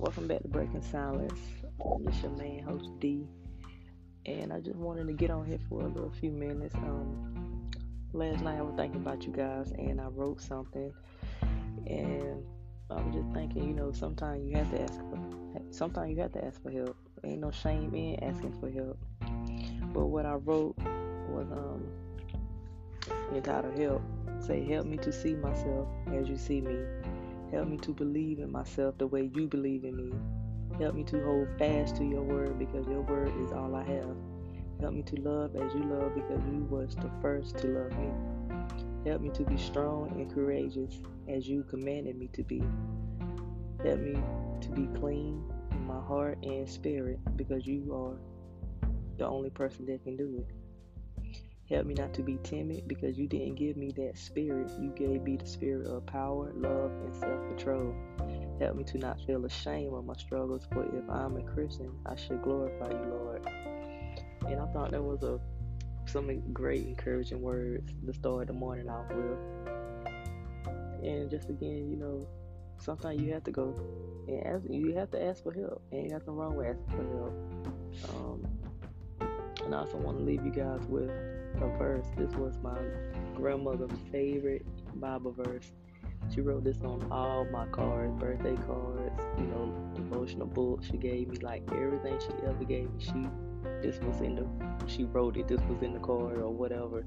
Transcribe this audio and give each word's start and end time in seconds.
Welcome 0.00 0.28
back 0.28 0.40
to 0.40 0.48
Breaking 0.48 0.80
Silence. 0.80 1.38
Um, 1.84 2.02
this 2.06 2.22
your 2.22 2.30
main 2.30 2.62
host 2.62 2.88
D, 3.00 3.28
and 4.24 4.50
I 4.50 4.58
just 4.58 4.78
wanted 4.78 5.06
to 5.08 5.12
get 5.12 5.30
on 5.30 5.44
here 5.44 5.58
for 5.68 5.82
a 5.82 5.88
little 5.88 6.10
few 6.10 6.30
minutes. 6.30 6.74
Um, 6.76 7.70
last 8.14 8.42
night 8.42 8.56
I 8.56 8.62
was 8.62 8.74
thinking 8.76 9.02
about 9.02 9.24
you 9.24 9.30
guys, 9.30 9.72
and 9.72 10.00
I 10.00 10.06
wrote 10.06 10.40
something, 10.40 10.90
and 11.86 12.42
I 12.88 12.94
was 12.94 13.14
just 13.14 13.28
thinking, 13.34 13.62
you 13.62 13.74
know, 13.74 13.92
sometimes 13.92 14.42
you 14.48 14.56
have 14.56 14.70
to 14.70 14.80
ask 14.80 14.94
for, 14.94 15.18
sometimes 15.70 16.10
you 16.12 16.22
have 16.22 16.32
to 16.32 16.46
ask 16.46 16.62
for 16.62 16.70
help. 16.70 16.96
Ain't 17.22 17.42
no 17.42 17.50
shame 17.50 17.94
in 17.94 18.24
asking 18.24 18.58
for 18.58 18.70
help. 18.70 18.98
But 19.92 20.06
what 20.06 20.24
I 20.24 20.32
wrote 20.32 20.78
was 21.28 21.46
um 21.52 21.86
entitled 23.34 23.78
"Help." 23.78 24.00
Say, 24.40 24.64
help 24.64 24.86
me 24.86 24.96
to 24.96 25.12
see 25.12 25.34
myself 25.34 25.88
as 26.14 26.26
you 26.26 26.38
see 26.38 26.62
me. 26.62 26.78
Help 27.52 27.68
me 27.68 27.76
to 27.78 27.92
believe 27.92 28.38
in 28.38 28.52
myself 28.52 28.96
the 28.98 29.06
way 29.06 29.30
you 29.34 29.48
believe 29.48 29.84
in 29.84 29.96
me. 29.96 30.12
Help 30.78 30.94
me 30.94 31.02
to 31.04 31.22
hold 31.24 31.48
fast 31.58 31.96
to 31.96 32.04
your 32.04 32.22
word 32.22 32.58
because 32.58 32.86
your 32.86 33.02
word 33.02 33.32
is 33.44 33.52
all 33.52 33.74
I 33.74 33.82
have. 33.82 34.16
Help 34.80 34.94
me 34.94 35.02
to 35.02 35.16
love 35.20 35.56
as 35.56 35.74
you 35.74 35.82
love 35.82 36.14
because 36.14 36.40
you 36.46 36.66
was 36.70 36.94
the 36.96 37.10
first 37.20 37.58
to 37.58 37.66
love 37.66 37.98
me. 37.98 38.08
Help 39.04 39.20
me 39.20 39.30
to 39.30 39.44
be 39.44 39.56
strong 39.56 40.10
and 40.12 40.32
courageous 40.32 41.02
as 41.28 41.48
you 41.48 41.64
commanded 41.64 42.16
me 42.16 42.28
to 42.34 42.42
be. 42.42 42.62
Help 43.84 43.98
me 43.98 44.16
to 44.60 44.68
be 44.70 44.86
clean 44.98 45.42
in 45.72 45.86
my 45.86 46.00
heart 46.00 46.38
and 46.42 46.68
spirit 46.68 47.18
because 47.36 47.66
you 47.66 47.92
are 47.94 48.16
the 49.18 49.26
only 49.26 49.50
person 49.50 49.86
that 49.86 50.02
can 50.04 50.16
do 50.16 50.36
it. 50.38 50.54
Help 51.70 51.86
me 51.86 51.94
not 51.94 52.12
to 52.14 52.22
be 52.22 52.36
timid 52.42 52.88
because 52.88 53.16
you 53.16 53.28
didn't 53.28 53.54
give 53.54 53.76
me 53.76 53.92
that 53.92 54.18
spirit. 54.18 54.68
You 54.80 54.90
gave 54.90 55.22
me 55.22 55.36
the 55.36 55.46
spirit 55.46 55.86
of 55.86 56.04
power, 56.04 56.50
love, 56.56 56.90
and 57.04 57.14
self 57.14 57.29
control. 57.60 57.94
Help 58.58 58.76
me 58.76 58.84
to 58.84 58.98
not 58.98 59.18
feel 59.26 59.44
ashamed 59.44 59.92
of 59.94 60.04
my 60.04 60.14
struggles, 60.14 60.66
for 60.72 60.84
if 60.84 61.08
I'm 61.08 61.36
a 61.36 61.42
Christian, 61.42 61.92
I 62.06 62.16
should 62.16 62.42
glorify 62.42 62.90
you, 62.90 63.06
Lord. 63.10 63.46
And 64.46 64.60
I 64.60 64.66
thought 64.72 64.90
that 64.90 65.02
was 65.02 65.22
a 65.22 65.38
some 66.06 66.40
great 66.52 66.86
encouraging 66.86 67.40
words 67.40 67.92
to 68.04 68.12
start 68.12 68.48
the 68.48 68.52
morning 68.52 68.88
off 68.88 69.06
with. 69.10 69.38
And 71.02 71.30
just 71.30 71.48
again, 71.48 71.88
you 71.90 71.96
know, 71.96 72.26
sometimes 72.78 73.20
you 73.20 73.32
have 73.32 73.44
to 73.44 73.50
go 73.50 73.74
and 74.26 74.46
ask, 74.46 74.64
you 74.68 74.94
have 74.96 75.10
to 75.12 75.22
ask 75.22 75.42
for 75.42 75.52
help. 75.52 75.82
Ain't 75.92 76.10
nothing 76.10 76.34
wrong 76.34 76.56
with 76.56 76.66
asking 76.66 76.86
for 76.88 77.04
help. 77.16 77.34
Um, 78.10 78.46
and 79.64 79.74
I 79.74 79.78
also 79.78 79.98
want 79.98 80.18
to 80.18 80.24
leave 80.24 80.44
you 80.44 80.50
guys 80.50 80.80
with 80.88 81.10
a 81.10 81.78
verse. 81.78 82.06
This 82.16 82.32
was 82.34 82.58
my 82.62 82.78
grandmother's 83.36 83.90
favorite 84.10 84.66
Bible 85.00 85.32
verse. 85.32 85.70
She 86.32 86.40
wrote 86.40 86.64
this 86.64 86.80
on 86.82 87.10
all 87.10 87.44
my 87.46 87.66
cards, 87.66 88.12
birthday 88.20 88.56
cards, 88.66 89.20
you 89.36 89.46
know, 89.46 89.74
mm-hmm. 89.74 89.94
devotional 89.94 90.46
books. 90.46 90.86
She 90.86 90.96
gave 90.96 91.28
me 91.28 91.38
like 91.38 91.62
everything 91.72 92.18
she 92.20 92.46
ever 92.46 92.64
gave 92.64 92.92
me. 92.92 93.04
She 93.04 93.26
this 93.82 93.98
was 94.00 94.20
in 94.20 94.36
the 94.36 94.46
she 94.86 95.04
wrote 95.04 95.36
it, 95.36 95.48
this 95.48 95.60
was 95.62 95.82
in 95.82 95.92
the 95.92 96.00
card 96.00 96.38
or 96.38 96.50
whatever. 96.50 97.04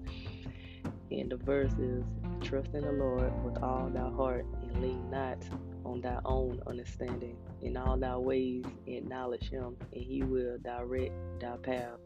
And 1.11 1.31
the 1.31 1.37
verse 1.37 1.71
is 1.73 2.03
trust 2.41 2.73
in 2.73 2.81
the 2.81 2.91
Lord 2.91 3.31
with 3.43 3.61
all 3.63 3.89
thy 3.89 4.09
heart 4.09 4.45
and 4.61 4.81
lean 4.81 5.09
not 5.09 5.37
on 5.85 6.01
thy 6.01 6.19
own 6.25 6.61
understanding. 6.67 7.37
In 7.61 7.77
all 7.77 7.97
thy 7.97 8.17
ways 8.17 8.65
acknowledge 8.87 9.49
him 9.49 9.77
and 9.93 10.03
he 10.03 10.23
will 10.23 10.57
direct 10.57 11.13
thy 11.39 11.55
path. 11.57 11.99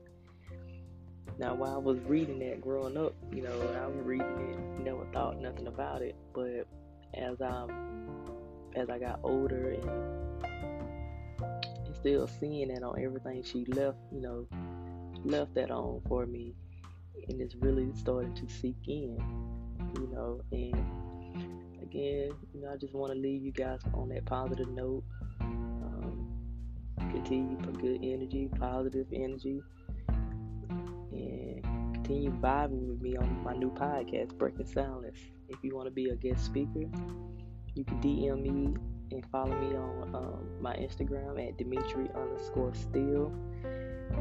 Now, 1.39 1.53
while 1.53 1.75
I 1.75 1.77
was 1.77 1.99
reading 2.01 2.39
that 2.39 2.61
growing 2.61 2.97
up, 2.97 3.13
you 3.31 3.43
know, 3.43 3.51
I 3.51 3.87
was 3.87 4.03
reading 4.03 4.49
it, 4.51 4.83
never 4.83 5.05
thought 5.13 5.39
nothing 5.39 5.67
about 5.67 6.01
it. 6.01 6.15
But 6.33 6.67
as 7.17 7.41
I 7.41 7.65
as 8.75 8.89
I 8.89 8.99
got 8.99 9.19
older 9.23 9.71
and, 9.71 9.89
still 11.99 12.27
seeing 12.27 12.67
that 12.67 12.83
on 12.83 13.01
everything 13.01 13.41
she 13.43 13.65
left, 13.65 13.97
you 14.11 14.21
know, 14.21 14.45
left 15.25 15.55
that 15.55 15.71
on 15.71 15.99
for 16.07 16.27
me, 16.27 16.53
and 17.27 17.41
it's 17.41 17.55
really 17.55 17.89
starting 17.95 18.35
to 18.35 18.47
seep 18.47 18.77
in, 18.85 19.17
you 19.95 20.07
know. 20.13 20.39
And 20.51 20.75
again, 21.81 22.29
you 22.53 22.61
know, 22.61 22.71
I 22.71 22.77
just 22.77 22.93
want 22.93 23.13
to 23.13 23.17
leave 23.17 23.41
you 23.41 23.51
guys 23.51 23.79
on 23.95 24.09
that 24.09 24.25
positive 24.25 24.69
note. 24.69 25.03
Um, 25.41 26.27
continue 26.99 27.57
for 27.63 27.71
good 27.71 27.99
energy, 28.03 28.47
positive 28.59 29.07
energy 29.11 29.63
and 31.11 31.66
continue 32.07 32.31
vibing 32.39 32.87
with 32.87 33.01
me 33.01 33.17
on 33.17 33.43
my 33.43 33.53
new 33.53 33.69
podcast, 33.69 34.37
Breaking 34.37 34.65
Silence. 34.65 35.17
If 35.49 35.57
you 35.61 35.75
want 35.75 35.87
to 35.87 35.91
be 35.91 36.09
a 36.09 36.15
guest 36.15 36.45
speaker, 36.45 36.85
you 37.75 37.83
can 37.83 37.99
DM 37.99 38.43
me 38.43 38.73
and 39.11 39.25
follow 39.29 39.53
me 39.59 39.75
on 39.75 40.15
um, 40.15 40.47
my 40.61 40.73
Instagram 40.77 41.45
at 41.45 41.57
Dimitri 41.57 42.07
underscore 42.15 42.73
still. 42.73 43.33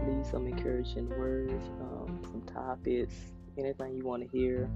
Leave 0.05 0.27
some 0.27 0.49
encouraging 0.49 1.09
words, 1.11 1.65
um, 1.81 2.21
some 2.25 2.43
topics, 2.53 3.15
anything 3.57 3.95
you 3.97 4.05
want 4.05 4.25
to 4.25 4.37
hear. 4.37 4.69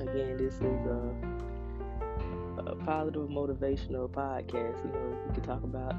Again, 0.00 0.36
this 0.36 0.54
is 0.54 0.62
a, 0.62 1.14
a 2.66 2.74
positive 2.84 3.28
motivational 3.28 4.10
podcast. 4.10 4.84
You 4.84 4.90
know, 4.90 5.18
we 5.28 5.34
can 5.34 5.44
talk 5.44 5.62
about, 5.62 5.94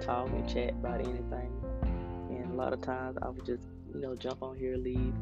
talk 0.00 0.30
and 0.30 0.48
chat 0.48 0.70
about 0.70 1.00
anything. 1.02 1.52
And 2.30 2.50
a 2.50 2.54
lot 2.54 2.72
of 2.72 2.80
times 2.80 3.18
I 3.20 3.28
would 3.28 3.44
just 3.44 3.64
you 3.94 4.00
know, 4.00 4.14
jump 4.14 4.42
on 4.42 4.56
here, 4.56 4.76
leave 4.76 5.14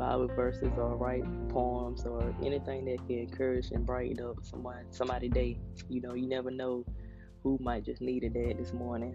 Bible 0.00 0.28
verses 0.28 0.72
or 0.78 0.96
write 0.96 1.24
poems 1.50 2.06
or 2.06 2.34
anything 2.42 2.86
that 2.86 3.06
can 3.06 3.18
encourage 3.18 3.70
and 3.70 3.84
brighten 3.84 4.24
up 4.24 4.36
someone 4.42 4.86
somebody's 4.88 5.30
day. 5.30 5.58
You 5.90 6.00
know, 6.00 6.14
you 6.14 6.26
never 6.26 6.50
know 6.50 6.86
who 7.42 7.58
might 7.60 7.84
just 7.84 8.00
needed 8.00 8.32
that 8.32 8.56
this 8.56 8.72
morning. 8.72 9.14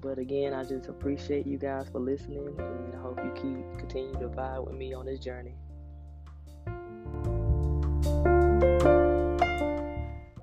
But 0.00 0.18
again, 0.18 0.52
I 0.52 0.64
just 0.64 0.88
appreciate 0.88 1.46
you 1.46 1.58
guys 1.58 1.86
for 1.92 2.00
listening 2.00 2.56
and 2.58 2.94
I 2.94 2.98
hope 3.00 3.20
you 3.22 3.30
keep 3.36 3.78
continue 3.78 4.14
to 4.14 4.28
vibe 4.28 4.66
with 4.66 4.74
me 4.74 4.92
on 4.94 5.06
this 5.06 5.20
journey. 5.20 5.54